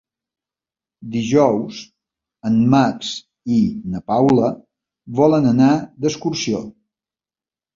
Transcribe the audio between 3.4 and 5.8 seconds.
i na Paula volen anar